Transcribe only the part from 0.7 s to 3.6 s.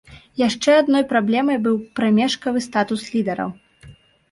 адной праблемай быў прамежкавы статус лідараў.